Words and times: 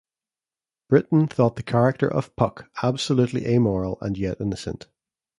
Britten 0.89 1.27
thought 1.27 1.57
the 1.57 1.61
character 1.61 2.11
of 2.11 2.35
Puck 2.35 2.71
absolutely 2.81 3.45
amoral 3.45 3.99
and 4.01 4.17
yet 4.17 4.41
innocent. 4.41 4.87